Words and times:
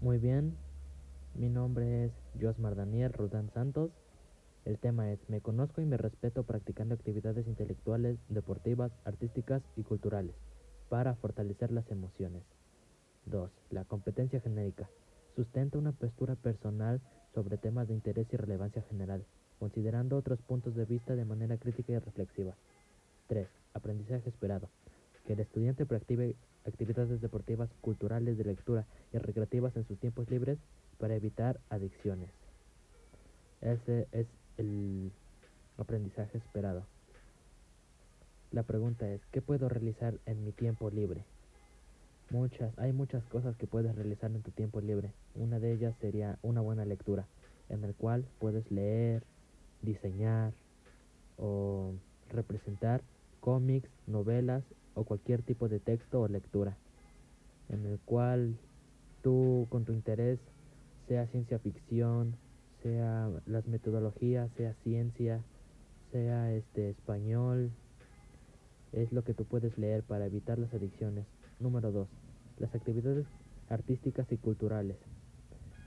Muy 0.00 0.18
bien, 0.18 0.56
mi 1.34 1.48
nombre 1.48 2.04
es 2.04 2.12
Josmar 2.40 2.76
Daniel 2.76 3.12
Rudán 3.12 3.50
Santos. 3.50 3.90
El 4.64 4.78
tema 4.78 5.10
es 5.10 5.18
Me 5.28 5.40
conozco 5.40 5.80
y 5.80 5.86
me 5.86 5.96
respeto 5.96 6.44
practicando 6.44 6.94
actividades 6.94 7.48
intelectuales, 7.48 8.16
deportivas, 8.28 8.92
artísticas 9.04 9.60
y 9.74 9.82
culturales 9.82 10.36
para 10.88 11.16
fortalecer 11.16 11.72
las 11.72 11.90
emociones. 11.90 12.44
2. 13.26 13.50
La 13.70 13.84
competencia 13.86 14.40
genérica. 14.40 14.88
Sustenta 15.34 15.78
una 15.78 15.90
postura 15.90 16.36
personal 16.36 17.00
sobre 17.34 17.58
temas 17.58 17.88
de 17.88 17.94
interés 17.94 18.32
y 18.32 18.36
relevancia 18.36 18.82
general, 18.82 19.24
considerando 19.58 20.16
otros 20.16 20.40
puntos 20.42 20.76
de 20.76 20.84
vista 20.84 21.16
de 21.16 21.24
manera 21.24 21.56
crítica 21.56 21.94
y 21.94 21.98
reflexiva. 21.98 22.54
3. 23.26 23.48
Aprendizaje 23.74 24.28
esperado. 24.28 24.70
Que 25.28 25.34
el 25.34 25.40
estudiante 25.40 25.84
practique 25.84 26.36
actividades 26.66 27.20
deportivas, 27.20 27.68
culturales, 27.82 28.38
de 28.38 28.44
lectura 28.44 28.86
y 29.12 29.18
recreativas 29.18 29.76
en 29.76 29.86
sus 29.86 29.98
tiempos 29.98 30.30
libres 30.30 30.56
para 30.98 31.16
evitar 31.16 31.60
adicciones. 31.68 32.30
Ese 33.60 34.08
es 34.12 34.26
el 34.56 35.12
aprendizaje 35.76 36.38
esperado. 36.38 36.86
La 38.52 38.62
pregunta 38.62 39.06
es, 39.06 39.20
¿qué 39.30 39.42
puedo 39.42 39.68
realizar 39.68 40.14
en 40.24 40.46
mi 40.46 40.52
tiempo 40.52 40.88
libre? 40.88 41.26
Muchas, 42.30 42.72
hay 42.78 42.94
muchas 42.94 43.22
cosas 43.24 43.54
que 43.56 43.66
puedes 43.66 43.94
realizar 43.94 44.30
en 44.30 44.40
tu 44.40 44.50
tiempo 44.52 44.80
libre. 44.80 45.12
Una 45.34 45.58
de 45.58 45.74
ellas 45.74 45.94
sería 46.00 46.38
una 46.40 46.62
buena 46.62 46.86
lectura, 46.86 47.26
en 47.68 47.84
el 47.84 47.94
cual 47.94 48.24
puedes 48.38 48.70
leer, 48.70 49.24
diseñar 49.82 50.54
o 51.36 51.92
representar 52.30 53.02
cómics, 53.40 53.90
novelas 54.06 54.64
o 54.98 55.04
cualquier 55.04 55.42
tipo 55.42 55.68
de 55.68 55.80
texto 55.80 56.20
o 56.20 56.28
lectura, 56.28 56.76
en 57.68 57.86
el 57.86 57.98
cual 58.00 58.56
tú 59.22 59.66
con 59.70 59.84
tu 59.84 59.92
interés, 59.92 60.38
sea 61.06 61.26
ciencia 61.26 61.58
ficción, 61.58 62.36
sea 62.82 63.30
las 63.46 63.66
metodologías, 63.66 64.50
sea 64.56 64.74
ciencia, 64.82 65.40
sea 66.12 66.52
este 66.52 66.90
español, 66.90 67.70
es 68.92 69.12
lo 69.12 69.22
que 69.22 69.34
tú 69.34 69.44
puedes 69.44 69.76
leer 69.78 70.02
para 70.02 70.26
evitar 70.26 70.58
las 70.58 70.72
adicciones. 70.72 71.26
Número 71.60 71.92
2. 71.92 72.08
Las 72.58 72.74
actividades 72.74 73.26
artísticas 73.68 74.30
y 74.32 74.36
culturales. 74.36 74.96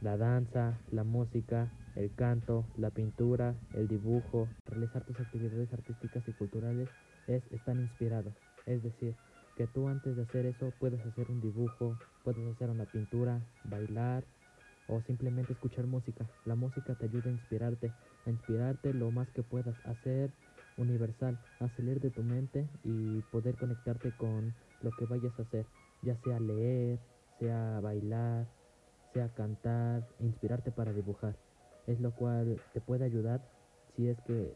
La 0.02 0.18
danza, 0.18 0.80
la 0.92 1.03
música, 1.03 1.70
el 1.96 2.14
canto, 2.14 2.66
la 2.78 2.90
pintura, 2.90 3.56
el 3.73 3.88
dibujo. 3.88 4.48
Realizar 4.66 5.03
tus 5.03 5.20
actividades 5.20 5.73
artísticas 5.73 6.28
y 6.28 6.34
culturales 6.34 6.90
es 7.28 7.44
estar 7.52 7.75
inspirado. 7.75 8.34
Es 8.66 8.84
decir, 8.84 9.16
que 9.56 9.67
tú 9.67 9.88
antes 9.88 10.16
de 10.16 10.23
hacer 10.23 10.45
eso 10.45 10.73
puedes 10.80 11.06
hacer 11.06 11.30
un 11.30 11.42
dibujo, 11.42 11.98
puedes 12.23 12.45
hacer 12.48 12.70
una 12.70 12.86
pintura, 12.86 13.42
bailar 13.64 14.23
o 14.88 15.02
simplemente 15.02 15.53
escuchar 15.53 15.88
música. 15.88 16.28
La 16.45 16.56
música 16.56 16.95
te 16.95 17.06
ayuda 17.06 17.30
a 17.30 17.34
inspirarte, 17.34 17.94
a 18.26 18.30
inspirarte 18.30 18.94
lo 18.94 19.12
más 19.12 19.30
que 19.31 19.44
puedas, 19.44 19.76
hacer 19.86 20.31
universal, 20.78 21.38
a 21.59 21.70
salir 21.70 22.00
de 22.00 22.12
tu 22.12 22.23
mente 22.23 22.68
y 22.84 23.22
poder 23.31 23.56
conectarte 23.56 24.12
con 24.12 24.53
lo 24.81 24.92
que 24.92 25.06
vayas 25.06 25.38
a 25.38 25.44
hacer, 25.44 25.66
ya 26.02 26.16
sea 26.18 26.40
leer, 26.40 27.00
sea 27.40 27.80
bailar, 27.81 28.48
sea 29.14 29.30
cantar, 29.30 30.03
inspirarte 30.20 30.72
para 30.72 30.94
dibujar. 30.94 31.36
Es 31.88 32.00
lo 32.00 32.12
cual 32.12 32.59
te 32.73 32.81
puede 32.81 33.06
ayudar 33.06 33.42
si 33.96 34.08
es 34.08 34.20
que 34.22 34.56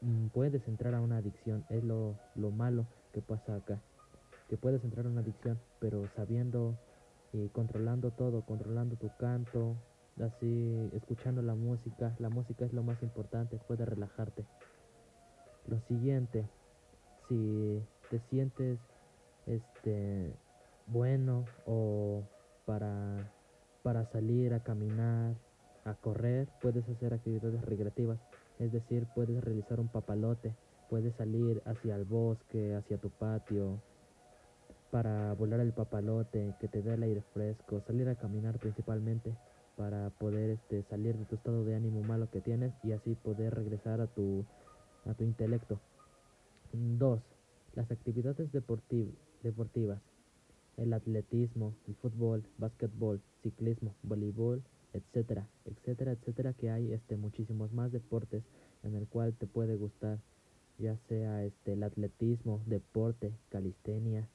mm, 0.00 0.28
puedes 0.28 0.66
entrar 0.66 0.94
a 0.94 1.00
una 1.00 1.18
adicción, 1.18 1.64
es 1.68 1.84
lo, 1.84 2.16
lo 2.34 2.50
malo 2.50 2.86
que 3.12 3.22
pasa 3.22 3.56
acá. 3.56 3.80
Que 4.48 4.56
puedes 4.56 4.82
entrar 4.84 5.06
a 5.06 5.08
una 5.08 5.20
adicción, 5.20 5.58
pero 5.78 6.08
sabiendo 6.16 6.76
y 7.32 7.48
controlando 7.48 8.10
todo, 8.10 8.42
controlando 8.42 8.96
tu 8.96 9.10
canto, 9.18 9.76
así 10.20 10.90
escuchando 10.92 11.42
la 11.42 11.54
música. 11.54 12.14
La 12.18 12.28
música 12.28 12.64
es 12.64 12.72
lo 12.72 12.82
más 12.82 13.02
importante, 13.02 13.58
puede 13.68 13.84
relajarte. 13.84 14.44
Lo 15.68 15.78
siguiente, 15.82 16.48
si 17.28 17.82
te 18.10 18.18
sientes 18.30 18.78
este 19.46 20.34
bueno 20.86 21.44
o 21.66 22.22
para, 22.66 23.30
para 23.82 24.04
salir 24.10 24.54
a 24.54 24.60
caminar, 24.60 25.34
a 25.84 25.94
correr, 25.94 26.48
puedes 26.60 26.88
hacer 26.88 27.14
actividades 27.14 27.62
recreativas, 27.64 28.18
es 28.58 28.72
decir, 28.72 29.06
puedes 29.14 29.42
realizar 29.42 29.80
un 29.80 29.88
papalote, 29.88 30.54
puedes 30.90 31.14
salir 31.14 31.62
hacia 31.66 31.94
el 31.94 32.04
bosque, 32.04 32.74
hacia 32.74 32.98
tu 32.98 33.10
patio, 33.10 33.80
para 34.90 35.32
volar 35.34 35.60
el 35.60 35.72
papalote, 35.72 36.56
que 36.60 36.66
te 36.66 36.82
dé 36.82 36.94
el 36.94 37.04
aire 37.04 37.22
fresco, 37.32 37.80
salir 37.86 38.08
a 38.08 38.16
caminar 38.16 38.58
principalmente 38.58 39.32
para 39.76 40.10
poder 40.10 40.50
este, 40.50 40.82
salir 40.90 41.16
de 41.16 41.24
tu 41.26 41.36
estado 41.36 41.64
de 41.64 41.76
ánimo 41.76 42.02
malo 42.02 42.28
que 42.28 42.40
tienes 42.40 42.74
y 42.82 42.90
así 42.90 43.14
poder 43.14 43.54
regresar 43.54 44.00
a 44.00 44.08
tu 44.08 44.44
a 45.06 45.14
tu 45.14 45.24
intelecto. 45.24 45.80
2. 46.72 47.20
Las 47.74 47.90
actividades 47.90 48.50
deportivas. 48.52 50.00
El 50.76 50.92
atletismo, 50.92 51.74
el 51.86 51.94
fútbol, 51.94 52.44
básquetbol, 52.58 53.20
ciclismo, 53.42 53.94
voleibol, 54.02 54.62
etcétera, 54.92 55.46
etcétera, 55.64 56.12
etcétera, 56.12 56.52
que 56.52 56.70
hay 56.70 56.92
este 56.92 57.16
muchísimos 57.16 57.72
más 57.72 57.92
deportes 57.92 58.42
en 58.82 58.94
el 58.96 59.06
cual 59.06 59.34
te 59.34 59.46
puede 59.46 59.76
gustar, 59.76 60.18
ya 60.80 60.96
sea 61.08 61.44
este 61.44 61.74
el 61.74 61.82
atletismo, 61.82 62.62
deporte, 62.66 63.32
calistenia, 63.50 64.28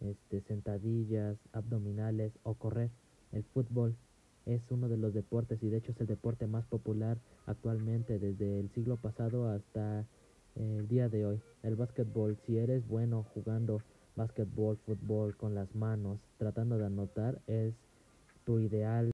este 0.00 0.42
sentadillas, 0.42 1.36
abdominales 1.52 2.32
o 2.42 2.54
correr. 2.54 2.90
El 3.32 3.44
fútbol 3.44 3.96
es 4.44 4.62
uno 4.70 4.88
de 4.88 4.96
los 4.96 5.12
deportes 5.12 5.62
y 5.62 5.68
de 5.68 5.78
hecho 5.78 5.92
es 5.92 6.00
el 6.00 6.06
deporte 6.06 6.46
más 6.46 6.64
popular 6.66 7.18
actualmente 7.46 8.18
desde 8.18 8.60
el 8.60 8.70
siglo 8.70 8.96
pasado 8.96 9.48
hasta 9.48 10.04
el 10.54 10.86
día 10.88 11.08
de 11.08 11.26
hoy. 11.26 11.40
El 11.62 11.76
básquetbol, 11.76 12.38
si 12.46 12.58
eres 12.58 12.86
bueno 12.86 13.24
jugando 13.34 13.82
básquetbol, 14.14 14.78
fútbol 14.86 15.36
con 15.36 15.54
las 15.54 15.74
manos, 15.74 16.18
tratando 16.38 16.78
de 16.78 16.86
anotar, 16.86 17.40
es 17.46 17.74
tu 18.44 18.60
ideal 18.60 19.10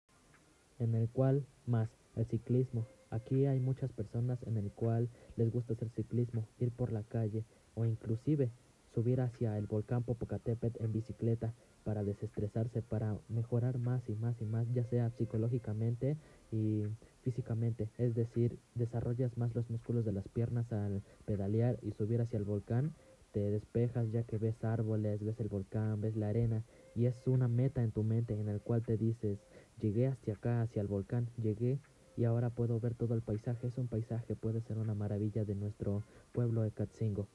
en 0.78 0.94
el 0.94 1.08
cual 1.08 1.44
más 1.66 1.88
el 2.16 2.26
ciclismo. 2.26 2.86
Aquí 3.12 3.44
hay 3.44 3.60
muchas 3.60 3.92
personas 3.92 4.42
en 4.44 4.56
el 4.56 4.72
cual 4.72 5.10
les 5.36 5.52
gusta 5.52 5.74
hacer 5.74 5.90
ciclismo, 5.90 6.48
ir 6.58 6.70
por 6.70 6.92
la 6.92 7.02
calle 7.02 7.44
o 7.74 7.84
inclusive 7.84 8.50
subir 8.94 9.20
hacia 9.20 9.58
el 9.58 9.66
volcán 9.66 10.02
Popocatépetl 10.02 10.82
en 10.82 10.92
bicicleta 10.92 11.52
para 11.84 12.04
desestresarse, 12.04 12.80
para 12.80 13.18
mejorar 13.28 13.76
más 13.76 14.08
y 14.08 14.14
más 14.14 14.40
y 14.40 14.46
más, 14.46 14.66
ya 14.72 14.84
sea 14.84 15.10
psicológicamente 15.10 16.16
y 16.50 16.84
físicamente. 17.20 17.90
Es 17.98 18.14
decir, 18.14 18.58
desarrollas 18.74 19.36
más 19.36 19.54
los 19.54 19.68
músculos 19.68 20.06
de 20.06 20.12
las 20.12 20.26
piernas 20.28 20.72
al 20.72 21.02
pedalear 21.26 21.78
y 21.82 21.92
subir 21.92 22.22
hacia 22.22 22.38
el 22.38 22.44
volcán. 22.44 22.94
Te 23.32 23.50
despejas 23.50 24.10
ya 24.10 24.22
que 24.22 24.38
ves 24.38 24.64
árboles, 24.64 25.22
ves 25.22 25.38
el 25.38 25.48
volcán, 25.48 26.00
ves 26.00 26.16
la 26.16 26.28
arena 26.28 26.64
y 26.94 27.04
es 27.04 27.26
una 27.26 27.46
meta 27.46 27.82
en 27.82 27.92
tu 27.92 28.04
mente 28.04 28.40
en 28.40 28.48
el 28.48 28.62
cual 28.62 28.82
te 28.82 28.96
dices, 28.96 29.38
llegué 29.80 30.06
hacia 30.06 30.32
acá, 30.32 30.62
hacia 30.62 30.80
el 30.80 30.88
volcán, 30.88 31.28
llegué 31.36 31.78
y 32.16 32.24
ahora 32.24 32.50
puedo 32.50 32.78
ver 32.80 32.94
todo 32.94 33.14
el 33.14 33.22
paisaje. 33.22 33.66
Es 33.66 33.78
un 33.78 33.88
paisaje, 33.88 34.36
puede 34.36 34.60
ser 34.62 34.78
una 34.78 34.94
maravilla 34.94 35.44
de 35.44 35.54
nuestro 35.54 36.02
pueblo 36.32 36.62
de 36.62 36.70
Catzingo. 36.70 37.26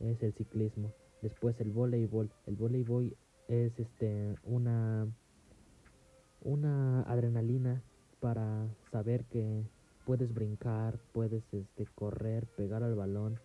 Es 0.00 0.22
el 0.22 0.32
ciclismo. 0.32 0.92
Después 1.22 1.60
el 1.60 1.72
voleibol. 1.72 2.30
El 2.46 2.56
voleibol 2.56 3.16
es 3.48 3.78
este 3.78 4.36
una 4.44 5.06
una 6.42 7.02
adrenalina 7.02 7.82
para 8.20 8.66
saber 8.92 9.24
que 9.24 9.62
puedes 10.04 10.34
brincar, 10.34 10.98
puedes 11.12 11.42
este 11.52 11.86
correr, 11.94 12.46
pegar 12.56 12.82
al 12.82 12.94
balón 12.94 13.40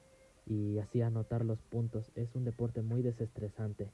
y 0.46 0.78
así 0.80 1.02
anotar 1.02 1.46
los 1.46 1.60
puntos. 1.62 2.12
Es 2.16 2.36
un 2.36 2.44
deporte 2.44 2.82
muy 2.82 3.02
desestresante. 3.02 3.90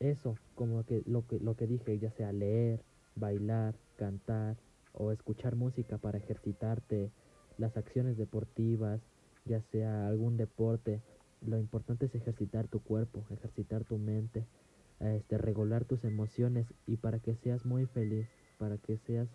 Eso, 0.00 0.36
como 0.54 0.84
que 0.84 1.02
lo 1.06 1.26
que 1.26 1.38
lo 1.38 1.54
que 1.54 1.66
dije, 1.66 1.98
ya 1.98 2.10
sea 2.10 2.32
leer, 2.32 2.80
bailar, 3.14 3.74
cantar 3.96 4.56
o 4.94 5.12
escuchar 5.12 5.56
música 5.56 5.98
para 5.98 6.18
ejercitarte, 6.18 7.10
las 7.58 7.76
acciones 7.76 8.16
deportivas, 8.16 9.00
ya 9.44 9.60
sea 9.60 10.06
algún 10.06 10.36
deporte 10.36 11.02
lo 11.46 11.58
importante 11.58 12.06
es 12.06 12.14
ejercitar 12.14 12.68
tu 12.68 12.80
cuerpo, 12.80 13.24
ejercitar 13.30 13.84
tu 13.84 13.98
mente, 13.98 14.46
este, 15.00 15.38
regular 15.38 15.84
tus 15.84 16.04
emociones 16.04 16.66
y 16.86 16.96
para 16.96 17.18
que 17.18 17.34
seas 17.36 17.64
muy 17.66 17.86
feliz, 17.86 18.26
para 18.58 18.78
que 18.78 18.96
seas 18.98 19.28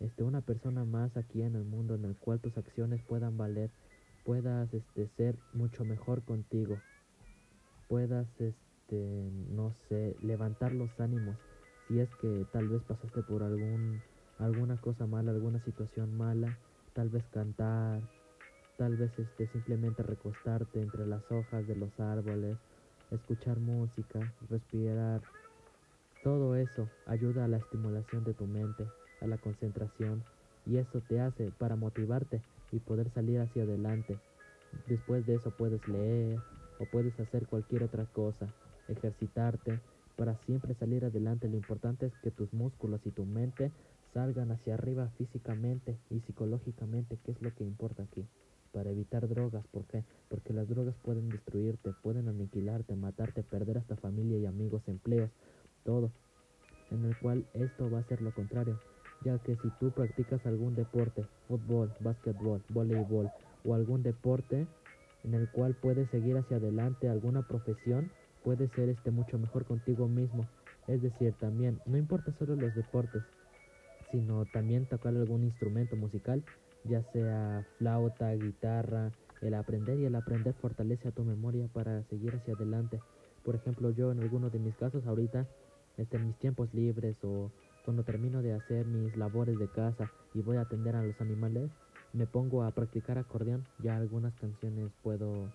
este, 0.00 0.22
una 0.24 0.40
persona 0.40 0.84
más 0.84 1.16
aquí 1.16 1.42
en 1.42 1.54
el 1.54 1.64
mundo 1.64 1.94
en 1.94 2.04
el 2.04 2.16
cual 2.16 2.40
tus 2.40 2.56
acciones 2.56 3.02
puedan 3.02 3.36
valer, 3.36 3.70
puedas 4.24 4.72
este, 4.72 5.08
ser 5.08 5.36
mucho 5.52 5.84
mejor 5.84 6.22
contigo, 6.22 6.78
puedas, 7.88 8.28
este, 8.40 9.30
no 9.50 9.72
sé, 9.88 10.16
levantar 10.22 10.72
los 10.72 10.98
ánimos, 11.00 11.36
si 11.86 12.00
es 12.00 12.08
que 12.16 12.46
tal 12.52 12.68
vez 12.68 12.82
pasaste 12.84 13.22
por 13.22 13.42
algún, 13.42 14.00
alguna 14.44 14.76
cosa 14.78 15.06
mala, 15.06 15.32
alguna 15.32 15.60
situación 15.60 16.16
mala, 16.16 16.56
tal 16.94 17.08
vez 17.10 17.24
cantar, 17.32 18.02
tal 18.78 18.96
vez 18.96 19.10
este 19.18 19.46
simplemente 19.48 20.02
recostarte 20.02 20.82
entre 20.82 21.06
las 21.06 21.22
hojas 21.30 21.66
de 21.68 21.76
los 21.76 21.98
árboles, 22.00 22.58
escuchar 23.12 23.58
música, 23.60 24.20
respirar 24.50 25.22
Todo 26.24 26.56
eso 26.56 26.88
ayuda 27.06 27.44
a 27.44 27.48
la 27.48 27.58
estimulación 27.58 28.24
de 28.24 28.34
tu 28.34 28.46
mente, 28.46 28.86
a 29.20 29.26
la 29.26 29.38
concentración, 29.38 30.22
y 30.66 30.78
eso 30.78 31.00
te 31.08 31.20
hace 31.20 31.50
para 31.58 31.76
motivarte 31.76 32.42
y 32.72 32.80
poder 32.80 33.10
salir 33.10 33.40
hacia 33.40 33.64
adelante. 33.64 34.18
Después 34.88 35.26
de 35.26 35.36
eso 35.36 35.50
puedes 35.52 35.86
leer 35.88 36.38
o 36.80 36.86
puedes 36.86 37.18
hacer 37.20 37.46
cualquier 37.46 37.84
otra 37.84 38.06
cosa, 38.06 38.48
ejercitarte 38.88 39.80
para 40.22 40.38
siempre 40.46 40.74
salir 40.74 41.04
adelante. 41.04 41.48
Lo 41.48 41.56
importante 41.56 42.06
es 42.06 42.12
que 42.22 42.30
tus 42.30 42.52
músculos 42.52 43.00
y 43.04 43.10
tu 43.10 43.24
mente 43.24 43.72
salgan 44.14 44.52
hacia 44.52 44.74
arriba 44.74 45.08
físicamente 45.18 45.98
y 46.10 46.20
psicológicamente, 46.20 47.18
que 47.24 47.32
es 47.32 47.42
lo 47.42 47.52
que 47.56 47.64
importa 47.64 48.04
aquí. 48.04 48.24
Para 48.72 48.90
evitar 48.90 49.28
drogas, 49.28 49.66
¿por 49.72 49.84
qué? 49.86 50.04
Porque 50.28 50.52
las 50.52 50.68
drogas 50.68 50.94
pueden 51.02 51.28
destruirte, 51.28 51.92
pueden 52.04 52.28
aniquilarte, 52.28 52.94
matarte, 52.94 53.42
perder 53.42 53.78
hasta 53.78 53.96
familia 53.96 54.38
y 54.38 54.46
amigos, 54.46 54.84
empleos, 54.86 55.28
todo. 55.82 56.12
En 56.92 57.04
el 57.04 57.18
cual 57.18 57.44
esto 57.54 57.90
va 57.90 57.98
a 57.98 58.04
ser 58.04 58.22
lo 58.22 58.32
contrario, 58.32 58.78
ya 59.24 59.38
que 59.38 59.56
si 59.56 59.70
tú 59.80 59.90
practicas 59.90 60.46
algún 60.46 60.76
deporte, 60.76 61.26
fútbol, 61.48 61.92
básquetbol, 61.98 62.62
voleibol 62.68 63.28
o 63.64 63.74
algún 63.74 64.04
deporte 64.04 64.68
en 65.24 65.34
el 65.34 65.50
cual 65.50 65.74
puedes 65.74 66.08
seguir 66.10 66.36
hacia 66.36 66.58
adelante 66.58 67.08
alguna 67.08 67.42
profesión, 67.42 68.12
puedes 68.44 68.70
ser 68.72 68.88
este 68.88 69.10
mucho 69.10 69.38
mejor 69.38 69.64
contigo 69.64 70.08
mismo. 70.08 70.46
Es 70.88 71.02
decir, 71.02 71.34
también 71.40 71.80
no 71.86 71.96
importa 71.96 72.32
solo 72.32 72.56
los 72.56 72.74
deportes, 72.74 73.22
sino 74.10 74.44
también 74.46 74.86
tocar 74.86 75.14
algún 75.14 75.44
instrumento 75.44 75.96
musical, 75.96 76.42
ya 76.84 77.02
sea 77.12 77.64
flauta, 77.78 78.32
guitarra, 78.34 79.12
el 79.40 79.54
aprender 79.54 79.98
y 79.98 80.04
el 80.04 80.14
aprender 80.14 80.54
fortalece 80.54 81.08
a 81.08 81.12
tu 81.12 81.24
memoria 81.24 81.68
para 81.72 82.02
seguir 82.04 82.34
hacia 82.34 82.54
adelante. 82.54 83.00
Por 83.44 83.56
ejemplo, 83.56 83.90
yo 83.90 84.12
en 84.12 84.20
algunos 84.20 84.52
de 84.52 84.58
mis 84.58 84.74
casos 84.76 85.06
ahorita 85.06 85.46
este, 85.96 86.16
en 86.16 86.26
mis 86.26 86.36
tiempos 86.38 86.72
libres 86.74 87.16
o 87.22 87.50
cuando 87.84 88.04
termino 88.04 88.42
de 88.42 88.52
hacer 88.54 88.86
mis 88.86 89.16
labores 89.16 89.58
de 89.58 89.68
casa 89.68 90.08
y 90.34 90.40
voy 90.42 90.56
a 90.56 90.62
atender 90.62 90.94
a 90.94 91.02
los 91.02 91.20
animales, 91.20 91.70
me 92.12 92.26
pongo 92.26 92.62
a 92.62 92.70
practicar 92.70 93.18
acordeón. 93.18 93.64
Ya 93.78 93.96
algunas 93.96 94.34
canciones 94.34 94.90
puedo 95.02 95.48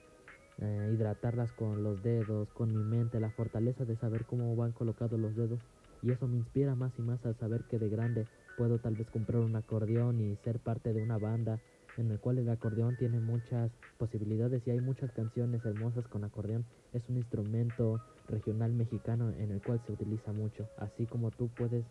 eh, 0.59 0.91
hidratarlas 0.93 1.51
con 1.53 1.83
los 1.83 2.01
dedos, 2.01 2.47
con 2.53 2.73
mi 2.73 2.83
mente, 2.83 3.19
la 3.19 3.29
fortaleza 3.31 3.85
de 3.85 3.95
saber 3.95 4.25
cómo 4.25 4.55
van 4.55 4.71
colocados 4.71 5.19
los 5.19 5.35
dedos. 5.35 5.59
Y 6.01 6.11
eso 6.11 6.27
me 6.27 6.37
inspira 6.37 6.75
más 6.75 6.91
y 6.97 7.01
más 7.01 7.25
a 7.25 7.33
saber 7.33 7.63
que 7.65 7.79
de 7.79 7.89
grande 7.89 8.25
puedo 8.55 8.79
tal 8.79 8.95
vez 8.95 9.09
comprar 9.09 9.41
un 9.41 9.55
acordeón 9.55 10.19
y 10.19 10.35
ser 10.37 10.59
parte 10.59 10.93
de 10.93 10.99
una 10.99 11.17
banda 11.17 11.59
en 11.97 12.11
el 12.11 12.19
cual 12.19 12.37
el 12.37 12.49
acordeón 12.49 12.95
tiene 12.95 13.19
muchas 13.19 13.71
posibilidades 13.97 14.65
y 14.67 14.71
hay 14.71 14.79
muchas 14.79 15.11
canciones 15.11 15.65
hermosas 15.65 16.07
con 16.07 16.23
acordeón. 16.23 16.65
Es 16.93 17.07
un 17.09 17.17
instrumento 17.17 17.99
regional 18.29 18.73
mexicano 18.73 19.31
en 19.31 19.51
el 19.51 19.61
cual 19.61 19.79
se 19.85 19.91
utiliza 19.93 20.31
mucho. 20.33 20.67
Así 20.77 21.05
como 21.05 21.31
tú 21.31 21.49
puedes 21.49 21.85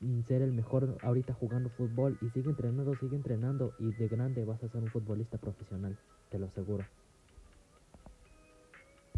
mm, 0.00 0.22
ser 0.28 0.42
el 0.42 0.52
mejor 0.52 0.98
ahorita 1.02 1.34
jugando 1.34 1.70
fútbol 1.70 2.18
y 2.20 2.30
sigue 2.30 2.50
entrenando, 2.50 2.96
sigue 2.96 3.16
entrenando 3.16 3.72
y 3.78 3.92
de 3.92 4.08
grande 4.08 4.44
vas 4.44 4.62
a 4.62 4.68
ser 4.68 4.82
un 4.82 4.90
futbolista 4.90 5.38
profesional, 5.38 5.96
te 6.30 6.38
lo 6.38 6.46
aseguro. 6.46 6.84